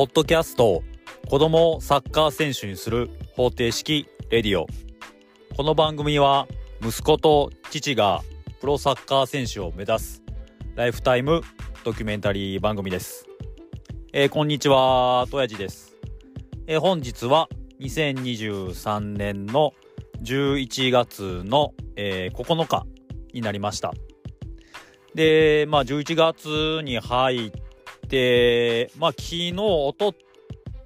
[0.00, 0.82] ポッドキャスト
[1.28, 4.66] 子供をサッカー選手にする方程式レディオ。
[5.54, 6.48] この番組は
[6.80, 8.22] 息子と父が
[8.62, 10.22] プロサッカー選手を目指す
[10.74, 11.42] ライフタイム
[11.84, 13.26] ドキュメンタリー番組です、
[14.14, 15.94] えー、こんにちはとやじです、
[16.66, 19.74] えー、本日は2023年の
[20.22, 22.86] 11月の、えー、9日
[23.34, 23.92] になりました。
[25.14, 27.69] でまあ11月に入って
[28.10, 30.14] で、まあ、昨日、おと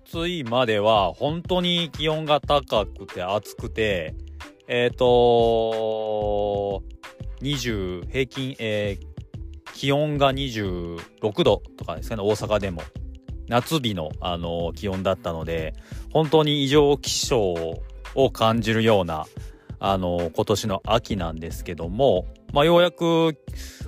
[0.05, 4.15] ついまでは、本当に気温が高くて暑くて、
[4.69, 6.82] えっ、ー、と
[7.41, 12.82] 20、平均、えー、気温が26度とかですかね、大阪でも。
[13.48, 15.74] 夏日の、あの気温だったので、
[16.12, 17.54] 本当に異常気象
[18.15, 19.27] を感じるような、
[19.80, 23.37] あの今年の秋なんですけども、まあ、ようやく、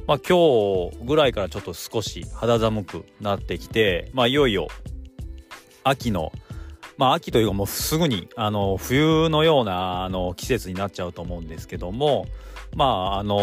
[0.08, 4.66] まあ、今日ぐらいからちょっと少し肌寒くなってきて、まあ、いよいよ
[5.84, 6.32] 秋の、
[6.98, 12.26] まあ、秋というかもうすぐにあの冬のようなあの季節になっちゃうと思うんですけども
[12.74, 13.36] まああの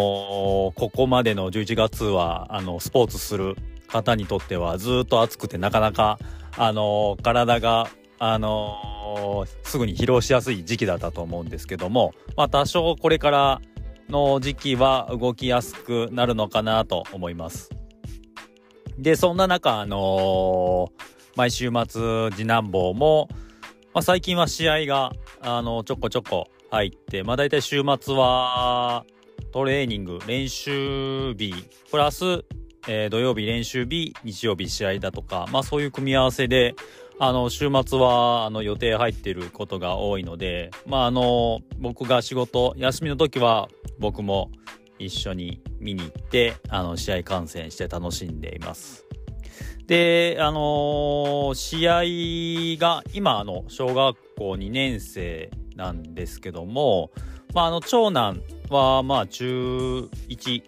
[0.76, 3.56] ここまでの11月はあのスポーツする
[3.88, 6.20] 方にとってはずっと暑くてなかなか
[6.58, 7.88] あの体が
[8.20, 13.62] あのすぐに疲労しやすい時期だったと思うんですけども、まあ、多少これから
[14.09, 17.70] の時期は動きやすくなるのかなと思います。
[18.98, 21.04] で、そんな中、あのー、
[21.36, 23.28] 毎週末次男坊も、
[23.94, 29.06] まあ、最近は試合が、あの、ちょこちょこ入って、まあ大体週末は
[29.52, 31.54] トレーニング、練習日、
[31.92, 32.44] プラス、
[32.88, 36.76] えー、土曜日練習日、日曜日試合だとか、まあそういう組み合わせで、
[37.19, 43.69] あの、週末は、あの、予定入ってることが多いので、まああの、僕が仕事、休みの時は、
[44.00, 44.52] 僕も
[45.00, 49.06] 一緒に見に行ってあの試合観戦して楽しんでいます。
[49.88, 52.02] で、あの、試合
[52.79, 57.12] が今あの小学校2年生なんですけども、
[57.53, 60.63] まあ、あの長男はまあ中1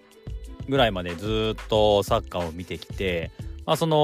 [0.67, 3.31] ぐらいまでずっとサッカーを見てきて、
[3.65, 3.97] まあ、その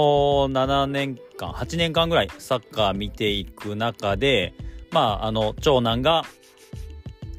[0.49, 4.53] 7年間8年間ぐらいサッカー見ていく中で、
[4.91, 6.23] まあ、あの長男が、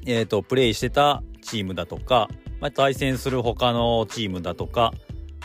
[0.06, 2.28] えーとプレイしてたチームだとか、
[2.60, 4.93] まあ、対戦する他のチームだとか、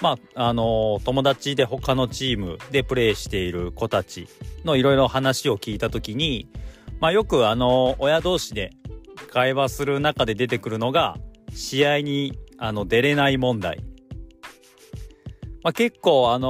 [0.02, 4.28] まあ、あの、友達で他のチームでプレーしている子たち
[4.64, 6.48] のいろいろ話を聞いたときに、
[7.00, 8.72] まあ、よくあの、親同士で
[9.32, 11.18] 会話する中で出てくるのが、
[11.54, 13.84] 試合にあの出れない問題。
[15.64, 16.48] まあ、結構あの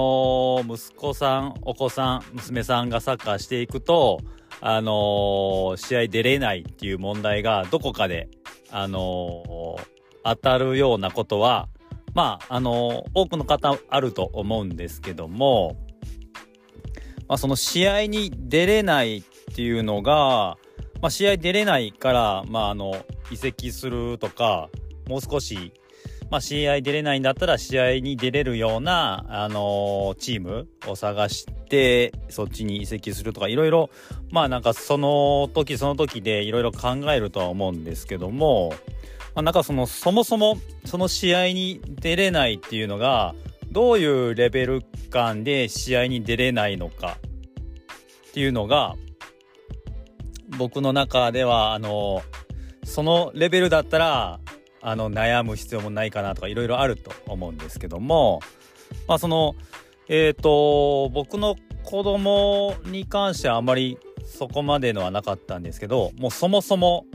[0.64, 4.20] ー、息子さん、お子さん、娘さんがサッカーしていくと、
[4.60, 8.30] あの試合出れないっていう問題がどこかで
[8.72, 9.78] あの
[10.24, 11.70] 当たるようなことは、
[12.14, 15.78] まあ、あの多くの方あると思うんですけども、
[17.28, 19.24] まあ、その試合に出れないっ
[19.56, 20.58] ていうのが、
[21.02, 24.70] まあ、試合出れないから、まあ、あの移籍するとか
[25.08, 25.72] もう少し、
[26.30, 33.90] まあ、試合出れないんだったら試合に出れるような、あのチームを探してそっちに移籍するとかいろいろ
[34.32, 38.74] まあなんかその時その時でいろいろ考えるとは思うんですけども、
[39.36, 43.36] まあ、なんかそのそもそもその試合に出れないっていうのが
[43.72, 47.18] どういうレベル感で試合に出れないのか
[48.30, 48.96] っていうのが
[50.58, 52.22] 僕の中ではあの
[52.84, 54.40] そのレベルだったら
[54.88, 58.40] あの悩む必要もないかなとかいろいろあると思うんですけども
[59.06, 59.54] まあその
[60.08, 67.06] えっ、ー、と僕の子供に関してはあまりそこまでのはなかったんですけどもうそもそも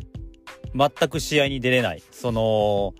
[0.75, 2.93] 全く試合に出れないその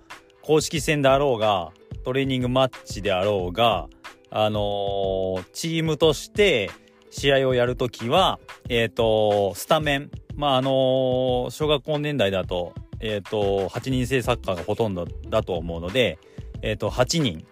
[0.43, 1.72] 公式戦であろうが
[2.03, 3.88] トレーニングマッチであろうが
[4.31, 6.71] あのー、チームとして
[7.11, 8.41] 試合をやるときは、
[8.71, 10.11] えっ、ー、と、スタメン。
[10.34, 16.19] まあ、あのー、小学校年代だと、えっ、と、8人制サッカーがほとんどだと思うので、
[16.62, 17.44] えっ、と、8人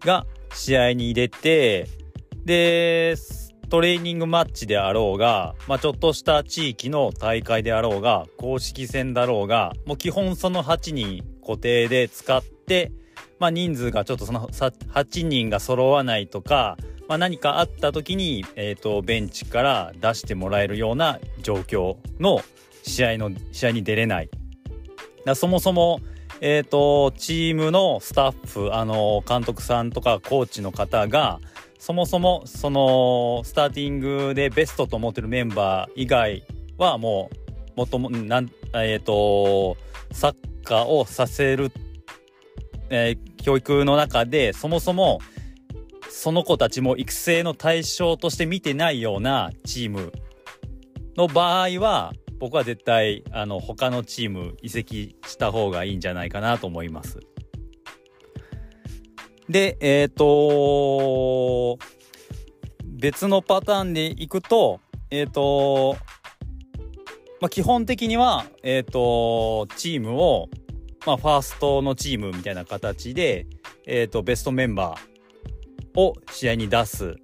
[0.00, 1.88] が試合に出て、
[2.44, 3.16] で、
[3.68, 12.92] トレーニングマッチであろうが、まあ、ちょっとした地域の大会であろうが、公式戦だろうが、もう基本その8人固定で使って、
[13.38, 16.76] まあ、人数がちょっとその8人が揃わないとか、
[17.08, 22.42] まあ、何かあった時に、えっ、ー、と、ベンチから出してもらえるような状況の
[22.82, 24.30] 試合の、試合に出れない。
[25.24, 26.00] だそもそも、
[26.40, 31.40] えっ、ー、と、チームのスタッフ、あの、監督さんとかコーチの方が、
[31.78, 36.44] そもそも、その、スターティングでベストと思ってるメンバー以外
[36.78, 37.30] はも
[37.76, 39.76] う、もとも、なん、えっ、ー、と、
[40.12, 40.34] サッ
[40.64, 41.70] カーをさせる、
[42.90, 45.20] えー、教育の中で、そもそも、
[46.08, 50.12] その子たちも育成の対象として見てないようなチーム
[51.16, 52.12] の場合は、
[52.42, 57.20] 僕は絶対、あの、他のチーム移籍した方がいいんじゃないかなと思います。
[59.48, 61.78] で、えっ、ー、と
[62.84, 64.80] 別のパターンでいくと、
[65.12, 65.96] えっ、ー、と
[67.40, 70.48] まあ、基本的には、えっ、ー、とチームを、
[71.06, 73.46] まあ、ファーストのチームみたいな形で、
[73.86, 77.14] えっ、と、ベストメンバーを試合に出す。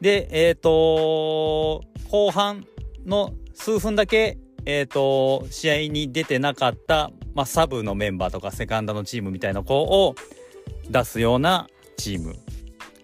[0.00, 2.64] で、えっ、と後半
[3.04, 10.14] の数分だけ、えっ、と試合に出てなかった、まあ、サブのメンバーとかセカンドのチームみたいな子を、
[10.90, 12.34] 出すようなチーム。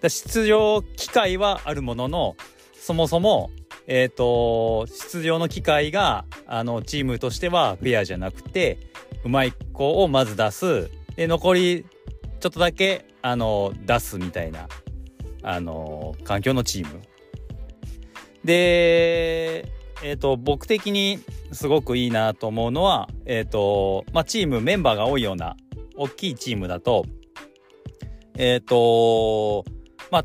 [0.09, 2.37] 出場機会はあるものの、
[2.75, 3.51] そもそも、
[3.87, 8.79] え、ー、と、出場の機会が、あの、チームとしてはフェアじゃなくて、
[9.25, 10.91] うまい子をまず出す。
[11.17, 11.85] で、残り、
[12.41, 14.69] ちょっとだけ、あの、出すみたいな、
[15.43, 17.01] あの、環境のチーム。
[18.45, 19.74] で、
[20.05, 21.19] えっ、ー、と、僕的に
[21.51, 25.57] すごくいいなと思うのは、えっ、ー、と、まあ、チーム、メンバーが多いような、
[25.97, 27.07] 大きいチームだと、
[28.37, 29.65] えっ、ー、と、
[30.11, 30.25] まあ、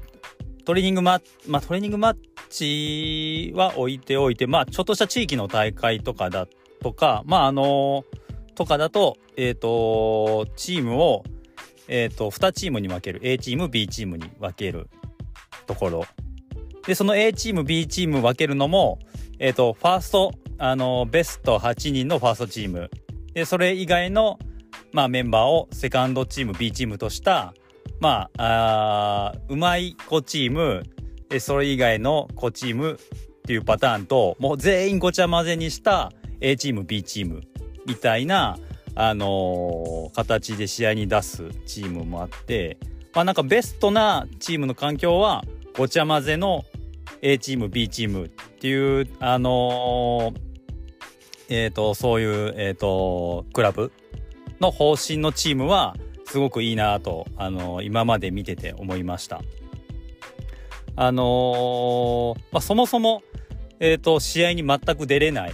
[0.65, 2.17] トレーニングマまあ、トレーニングマッ
[2.49, 6.45] チは置いておいて、まあ、ちょっとした地域の大会とかだ
[6.81, 8.03] とか、まあ、あの
[8.55, 11.23] とかだと、えっ、と、チームを、
[11.87, 13.21] えっ、と、2チームに分ける。
[13.23, 14.89] A チーム、B チームに分ける
[15.67, 16.05] ところ。
[16.85, 18.99] で、その A チーム、B チーム分けるのも、
[19.39, 22.91] えっ、ー、と、ファースト、あの、ベスト8人のファーストチーム。
[23.33, 24.38] で、それ以外の、
[24.91, 27.53] まあ、メンバーをセカンドチーム、B チームとした、
[28.00, 30.83] まあ、あうまい子チーム、
[31.39, 36.12] それ以外の子チームっていうパターンと、もう全員ごちゃ混ぜにした
[36.42, 37.42] A チーム、B チーム
[37.85, 38.57] みたいな、
[38.95, 42.77] あのー、形で試合に出すチームもあって、
[43.13, 45.44] まあなんかベストなチームの環境は、
[45.77, 46.65] ごちゃ混ぜの
[47.21, 50.36] A チーム、B チームっていう、あのー、
[51.50, 53.92] えっ、ー、と、そういう、えっ、と、クラブ
[54.60, 55.95] の方針のチームは、
[56.25, 59.42] すごくいいなと、あの、今まで見てて思いました。
[60.95, 63.24] あの、まあ、そもそも、
[63.80, 65.54] えっ、と、試合に全く出れない。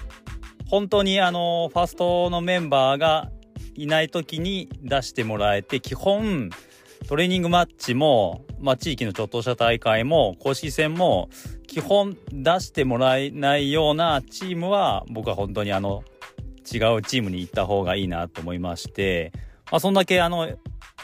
[0.69, 3.29] 本当にあのファーストのメンバーが
[3.75, 6.49] いない時に出してもらえて、基本、
[7.07, 11.29] トレーニングマッチも、まあ、地域のちょっとした大会も、公式戦も、
[11.67, 16.03] 基本出してもらえないようなチームは、僕は本当にあの、
[16.61, 19.31] 違うチームに行った方がいいなと思いまして、
[19.71, 20.49] まあ、そんだけあの、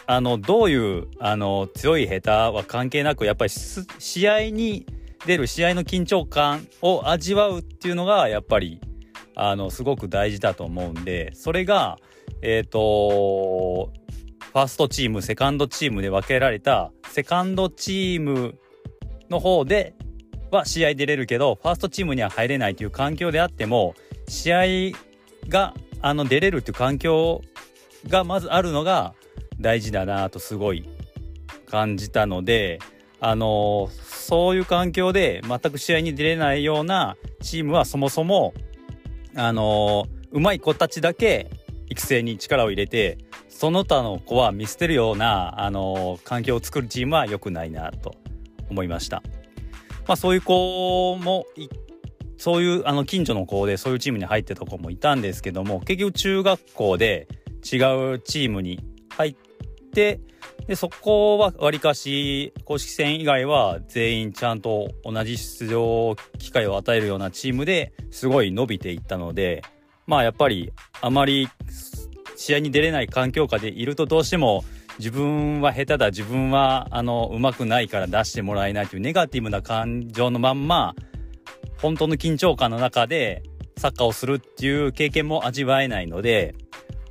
[0.07, 4.87] あの、どういう、あの、強い下手は関係なく、やっぱり試合に
[5.27, 8.81] 出る試合の緊張感を味わうっていうのが、やっぱり、
[9.35, 11.99] あの、すごく大事だと思うんで、それが、
[12.41, 13.93] えっ、ー、と、
[14.51, 18.57] ファーストチーム、セカンドチームで分けられた、セカンドチーム
[19.29, 19.93] の方で
[20.51, 23.95] は試合出れるけど、ファーストチームには入れないという環境であっても、
[24.27, 24.63] 試合
[25.47, 27.41] が、あの、出れるっていう環境
[28.07, 29.13] がまずあるのが
[29.59, 30.87] 大事だなとすごい
[31.67, 32.79] 感じたので、
[33.23, 38.53] あのそういう環境で全く試合に出れないようなチームはそもそも、
[39.35, 41.49] あのうまい子たちだけ
[41.89, 43.19] 育成に力を入れて、
[43.61, 48.15] その他の子は見捨てるような、あの環境を作るチームは良くないなと
[48.71, 49.21] 思いました。
[50.07, 51.45] まあそういう子も
[52.37, 57.27] そういうあの近所の子でそういうチームに入ってた子もいたんですけども結局中学校で
[57.71, 57.77] 違
[58.15, 59.35] うチームに入っ
[59.93, 60.19] て、
[60.65, 69.61] で、そこはわりかし公式戦以外は全員ちゃんと同じ出場機会を与えるようなチームですごい伸びていったので、
[70.07, 71.47] まあやっぱりあまり
[72.41, 74.63] 試合に出れない環境下でいるとどうしても
[74.97, 80.95] 自分は下手だ、自分はあの上手くないから出してもらえないというネガティブな感情のまんま、
[81.81, 83.43] 本当の緊張感の中で
[83.77, 86.55] サッカーをするっていう経験も味わえないので、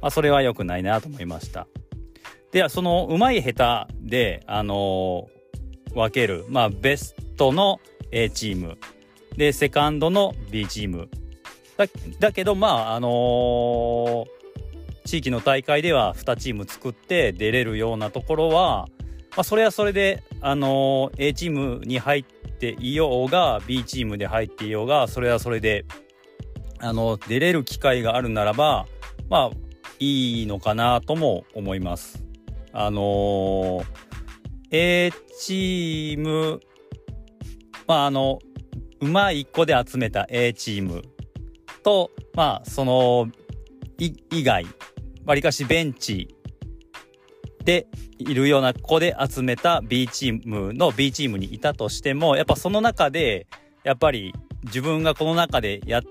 [0.00, 1.66] まあ、それは良くないなと思いました。
[2.52, 8.78] では、その、うまい下手で、あのー、分ける、まあ、ベストの A チーム、
[9.36, 11.08] で、セカンドの B チーム。
[11.76, 11.86] だ、
[12.18, 14.39] だけど、まあ、あのー、
[15.04, 18.86] 地域の大会では2チーム作って出れるようなところは、
[19.36, 25.84] まあ、それはそれで、あのー、A チームに入っていようが、B チームで入っていようが、それはそれで、
[26.78, 28.86] あの、出れる機会があるならば、
[29.28, 29.56] まあ、
[29.98, 32.24] いいのかなとも思います。
[32.72, 33.84] あのー、
[34.70, 36.60] A チーム、
[37.86, 38.38] まああの、
[39.00, 41.02] うまい子で集めた A チーム
[41.82, 43.28] と、まあその、
[43.98, 44.66] 以外、
[45.24, 46.34] わりかしベンチ
[47.64, 47.86] で
[48.18, 53.46] いるような子で集めた B チームの B チームにいたとしてもやっぱその中で
[53.84, 54.34] やっぱり
[54.64, 56.02] 自分がこの中でやっ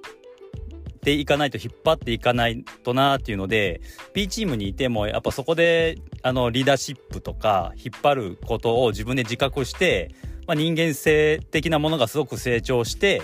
[1.01, 3.81] ていかないと引っ張っていかないとなっていうので
[4.13, 10.13] B チームにいてもやっぱそこであのリーダーシップとか引っ張ることを自分で自覚して、
[10.47, 13.21] まあ、人間性的なものがすごく成長して、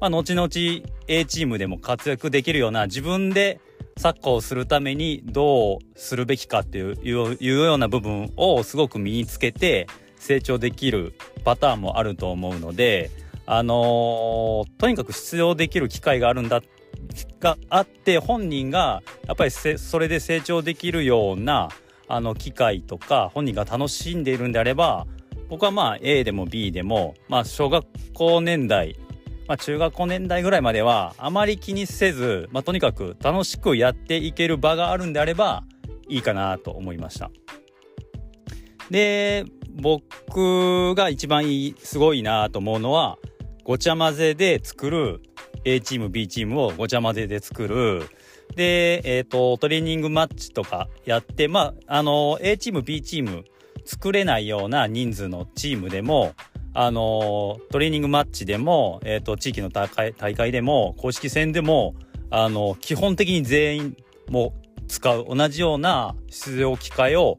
[0.00, 0.48] まあ、後々
[1.08, 3.60] A チームでも活躍できるような自分で
[3.98, 9.86] サッカーをするためにどうするべきかっていうような部分をすごく身につけて
[10.16, 13.10] 成長できるパターンもあると思うので、
[13.46, 16.60] あのー、とにかく出場できる機会があるんだ
[17.40, 21.68] があって本人がやっぱりそれで成長できるような
[22.08, 25.06] あの機会とか本人が楽しんでいるんであれば
[25.48, 28.96] 僕はまあ A でも B でもまあ小学校年代
[29.48, 35.64] まあ、中学校年代ぐらいまではあまり気にせず、まあ、とにかく楽しくやっていける場があるんであれば
[36.08, 37.30] いいかなと思いました。
[38.90, 43.18] で僕が一番いいすごいなと思うのは
[43.64, 45.20] ごちゃ混ぜで作る
[45.64, 48.08] A チーム B チームをごちゃ混ぜで作る
[48.54, 53.44] で、えっ、ー、とトレーニングマッチとかやってまああの A チーム B チーム
[53.84, 56.34] 作れないような人数のチームでも
[56.78, 61.94] あのトレーニングマッチでも、えーと、地域の大会大会でも公式戦でも
[62.28, 63.96] あの基本的に全員
[64.28, 64.52] も
[64.86, 67.38] 使う同じような出場機会を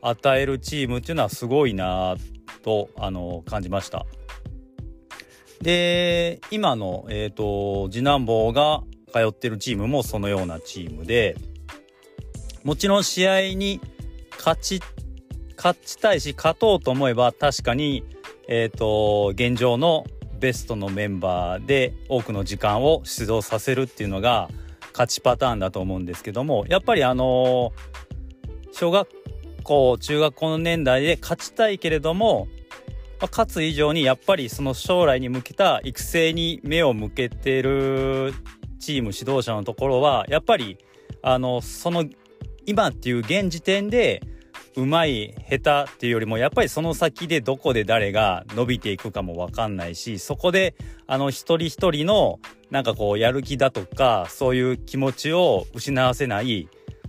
[0.00, 2.16] 与えるチームっていうのはすごいな
[2.62, 4.06] とあの感じました。
[5.60, 11.36] で今の、えーと次男坊が通ってるチームもそのようなチームで
[12.64, 13.82] もちろん試合に
[14.38, 14.80] 勝ち
[15.58, 18.02] 勝ちたいし勝とうと思えば確かに
[18.48, 20.04] えっ、ー、と、現状の
[20.40, 24.48] ベストのメンバーで多くの時間を出場させるっていうのが
[24.92, 27.72] 勝ちパターンだと思うんですけども、やっぱりあの
[28.72, 29.08] 小学
[29.62, 32.48] 校、中学校の年代で勝ちたいけれども、
[33.20, 38.32] まあ、勝つ以上にやっぱりその将来に向けた育成に目を向けてる
[38.78, 40.78] チーム指導者のところはやっぱり
[41.20, 42.04] あのその
[42.64, 44.22] 今っていう現時点で
[44.78, 50.76] うまい下手っていうよりもやっぱりその先でどこで誰が伸びていくかも分かんないしそこで
[51.08, 52.38] あの一人一人の
[52.70, 56.68] なんかこうやる気だとかそういう気持ちを失わせない。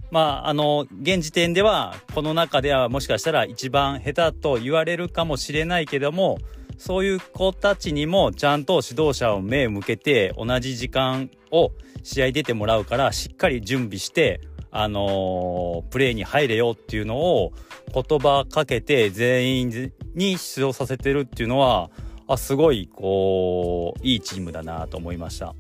[0.09, 6.39] まああの現時点ではこの中ではもしかしたら一番下手と言われるかもしれないけども
[6.79, 11.69] そういう子たちにもちゃんと指導者を目を向けて同じ時間を
[12.01, 17.53] 試合出てもらうからしっかり準備してあの、プレーに入れよっていうのを
[17.93, 21.89] 言葉かけて全員に出場させてるっていうのは
[22.27, 25.55] あすごいこういいチームだなと思いました。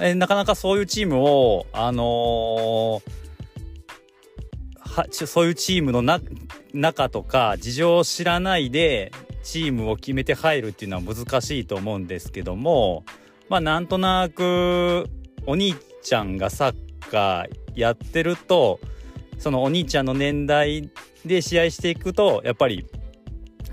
[0.00, 3.02] えなかなかそういうチームをあのー、
[4.80, 6.20] はそういうチームのな
[6.72, 9.12] 中とか事情を知らないで
[9.42, 13.04] チームを決めて入るっていうのは難しいと思うんですけども
[13.50, 15.10] まあなんとなく
[15.46, 16.74] お兄ちゃんがサッ
[17.10, 18.80] カーやってると
[19.38, 20.90] そのお兄ちゃんの年代
[21.24, 22.86] で試合していくとやっぱり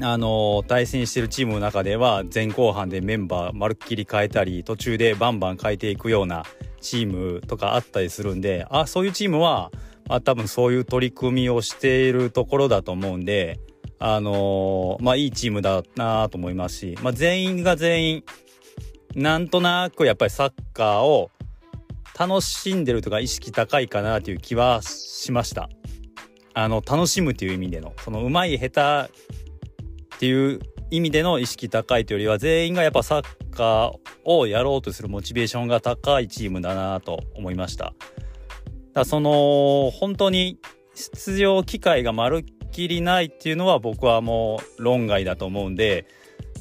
[0.01, 6.43] あの対戦してるチームの中では前後半でメンバーまるっきり変えたり途中でバンバン変えていくような
[6.79, 9.71] チームとかあったりするんであそういうチームは、
[10.07, 13.59] まあ、多分そういう取り組みをしているところだと思うんで
[13.99, 18.23] あのまあいいチームだなと思いますし、まあ、全員が全員
[19.15, 21.31] なんとなくやっぱりサッカーを
[22.19, 25.69] 楽しんでるとか意識高いかなという気はしました。
[26.53, 30.59] あの楽しむという意味でのそのうまい下手っていう
[30.91, 33.93] 意味での意識高いというよりは全員がやっぱサッカー
[34.25, 37.93] をやろうとするモチベーションが高いチームだなと思いました。
[38.93, 40.57] だその本当に
[40.95, 46.05] 出場機会がまるっきりないっていうのは僕はもう論外だと思うんで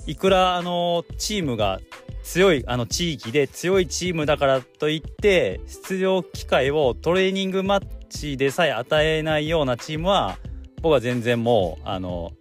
[0.07, 1.81] いくらあのチームが
[2.29, 10.37] 強いあの地域で強いチームだからといって出場機会をトレーニングマッチでさえ与えないようなチームは
[10.83, 12.33] 僕は全然もうあの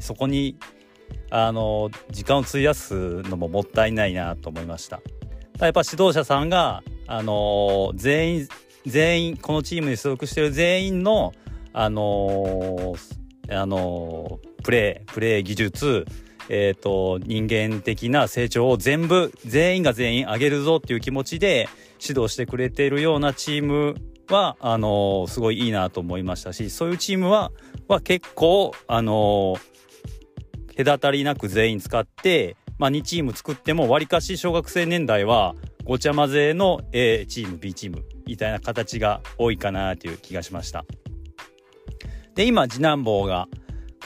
[0.00, 0.58] そこに
[1.30, 5.00] あの時間を費やすのももったいないなと思いました。
[5.60, 8.48] やっぱ指導者さんがあの全員
[8.84, 11.32] 全員このチームに所属してる全員の
[11.72, 12.94] あの
[13.48, 16.04] あのプレープレー技術
[16.48, 21.68] えっ、ー、と、人間的な成長を全部、全員が全員上げるぞっていう気持ちで
[22.00, 23.94] 指導してくれているようなチーム
[24.28, 27.52] は、あのー、すごいいいなと思いましたし、そういうチームは、
[27.88, 40.84] は結構、あのー、隔たりなく全員使って、まあ、2チーム作っても、わりかし小学生年代は、ごちゃ混ぜの A チーム、B チームみたいな形が多いかなという気がしました。
[42.34, 43.48] で、今、次男坊が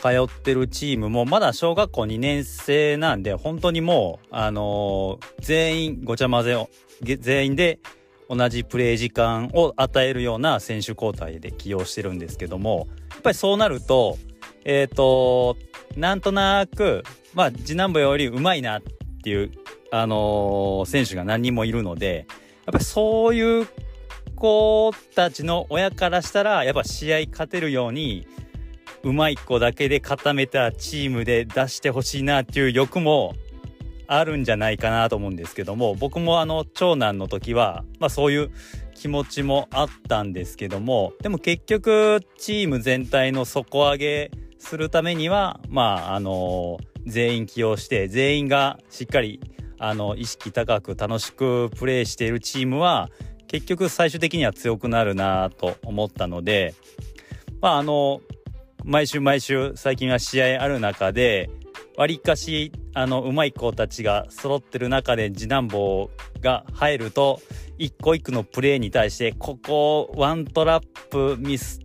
[0.01, 6.71] 通ってるチームも、まだ小学校2年生なんで、本当にもう、あのー、全員ごちゃ混ぜを、
[7.03, 7.79] 全員で
[8.29, 14.19] 同じプレー時間を与えるような選手交代で起用してるんですけども、やっぱりそうなると、
[14.65, 15.57] えっ、ー、と、
[15.97, 17.03] なんとなく、
[17.35, 18.83] まあ、次男坊より上手いなっ
[19.23, 19.53] ていう、
[19.91, 22.27] あのー、選手が何人もいるので、
[22.65, 23.67] やっぱりそういう
[24.37, 28.27] 子たちの親からしたら、やっぱ試合勝てるように、
[29.03, 33.35] うまい子だけで固めたチームで出してほしいなっていう欲も
[34.07, 38.51] あるんじゃないかなと思うんですけども、僕もあの、長男の時は、まあそういう
[38.95, 49.41] 気持ちもあったんですけども、でも結局、チーム全体の底上げするためには、まあ、あの、全員起用して、全員がしっかり、
[49.79, 53.09] あの、意識高く楽しくプレーしているチームは、
[53.47, 56.75] 結局最終的には強くなるなと思ったので、
[57.63, 58.21] まああの、
[58.85, 61.51] 毎週毎週最近は試合ある中で、
[61.97, 66.11] わりかし、あの、うまい子たちが揃ってる中で次男坊
[66.41, 67.41] が入ると、
[67.79, 71.81] 一個一個のプレーに対して、ここ、ワントラップミス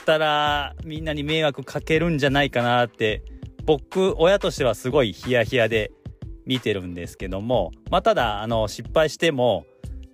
[0.00, 3.22] ったら、みんなに迷惑かけるんじゃないかなって、
[3.64, 5.92] 僕、親としてはすごいヒヤヒヤで
[6.46, 9.66] 見てるんですけども、まあ、ただ、あの、失敗しても、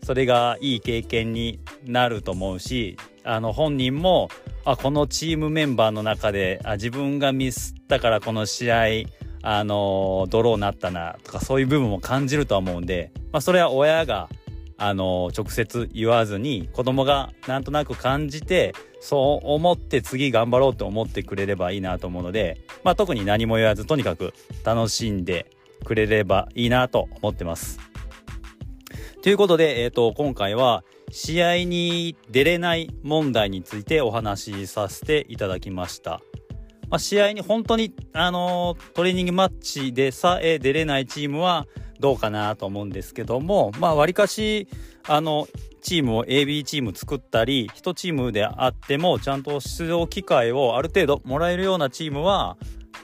[0.02, 2.96] それがいい経験になると思うし
[3.26, 4.28] あの本人も
[4.64, 8.85] あこのチームメンバーの中であ自分がミスったからこの試合
[9.42, 14.28] あのドローになったなとかそういう部分も感じるとは思うんで、まあ、それは親が
[14.78, 25.50] あの直接言わずに子供がなんとなく感じてそう思って次頑張ろうと思ってくれればいいなと思うので、まあ、特に何も言わずとにかく楽しんで
[25.85, 27.78] くれればいいなと思ってます。
[29.23, 36.20] ということで、えっ、ー、と、今回は試合に出れない問題についてお話しさせていただきました。
[36.88, 41.66] まあ、試合に本当に、あのトレーニングマッチでさえ出れないチームは
[42.00, 44.69] どうかなと思うんですけども、まあ、わりかし、
[45.08, 45.49] あの、
[45.80, 52.56] チームを AB チーム作ったり、1チームであっても、ちゃんと出場機会をある程度もらえるようなチームは、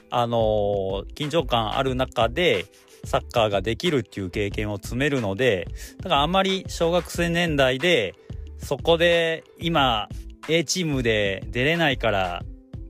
[0.09, 2.65] あの緊張感ある中で、
[3.03, 8.15] サッカーができるっていう経験を積めるので、だからあんまり小学生年代で、
[8.57, 10.07] そこで今
[10.47, 12.43] A チームで出れないから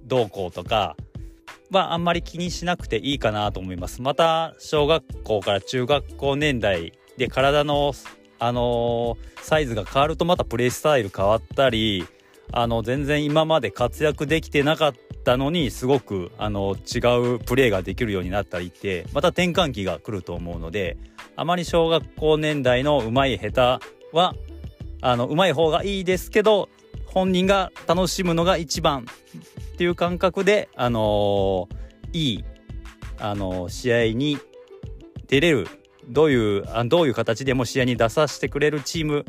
[0.06, 0.96] どうこうとか
[1.72, 4.02] はあんまり気にしなくていいかなと思います。
[4.02, 7.94] また小学校から中学校年代で体の
[8.40, 12.06] あのー、サイズが変わるとまたプレイスタイル変わったり
[12.52, 17.00] あの全然今まで活躍できてなかったのにすごくあの違
[17.36, 20.98] うプレーができるようになったりってまた転換期が来ると思うので
[21.36, 24.36] あまり小学校年代のうまい下手は
[25.02, 26.70] あのうまい方がいいですけど
[27.06, 29.06] 本人が楽しむのが一番
[29.74, 32.46] っていう感覚であのー、いい
[33.20, 34.38] あのー、試合に
[35.28, 35.68] 出れる
[36.08, 39.26] どういうあどういう形でも試合に出させてくれるチーム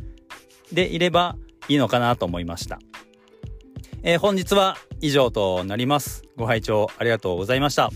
[0.72, 1.37] でいれば
[1.68, 2.79] いいのかなと思いました。
[4.07, 6.25] えー、本日は以上となります。
[6.37, 7.88] ご拝聴ありがとうございました。